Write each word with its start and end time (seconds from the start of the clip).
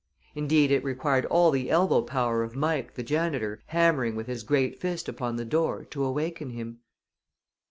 Indeed, 0.33 0.71
it 0.71 0.83
required 0.83 1.27
all 1.27 1.51
the 1.51 1.69
elbow 1.69 2.01
power 2.01 2.41
of 2.41 2.55
Mike, 2.55 2.95
the 2.95 3.03
janitor, 3.03 3.61
hammering 3.67 4.15
with 4.15 4.25
his 4.25 4.41
great 4.41 4.79
fist 4.79 5.07
upon 5.07 5.35
the 5.35 5.45
door, 5.45 5.85
to 5.91 6.03
awaken 6.03 6.49
him. 6.49 6.79